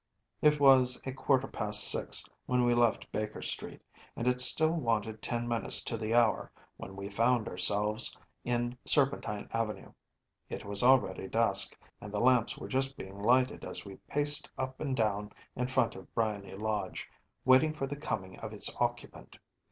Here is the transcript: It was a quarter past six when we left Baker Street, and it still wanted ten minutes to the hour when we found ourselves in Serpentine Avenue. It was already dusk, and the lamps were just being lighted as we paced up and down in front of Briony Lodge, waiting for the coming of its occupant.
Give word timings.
It 0.41 0.59
was 0.59 0.99
a 1.05 1.11
quarter 1.13 1.45
past 1.47 1.83
six 1.87 2.25
when 2.47 2.63
we 2.65 2.73
left 2.73 3.11
Baker 3.11 3.39
Street, 3.43 3.83
and 4.15 4.27
it 4.27 4.41
still 4.41 4.79
wanted 4.79 5.21
ten 5.21 5.47
minutes 5.47 5.79
to 5.83 5.95
the 5.95 6.15
hour 6.15 6.51
when 6.77 6.95
we 6.95 7.07
found 7.07 7.47
ourselves 7.47 8.17
in 8.43 8.79
Serpentine 8.83 9.47
Avenue. 9.53 9.93
It 10.49 10.65
was 10.65 10.81
already 10.81 11.27
dusk, 11.27 11.77
and 12.01 12.11
the 12.11 12.19
lamps 12.19 12.57
were 12.57 12.67
just 12.67 12.97
being 12.97 13.21
lighted 13.21 13.63
as 13.63 13.85
we 13.85 13.97
paced 14.07 14.49
up 14.57 14.79
and 14.79 14.95
down 14.97 15.33
in 15.55 15.67
front 15.67 15.95
of 15.95 16.11
Briony 16.15 16.55
Lodge, 16.55 17.07
waiting 17.45 17.71
for 17.71 17.85
the 17.85 17.95
coming 17.95 18.39
of 18.39 18.53
its 18.53 18.75
occupant. 18.77 19.37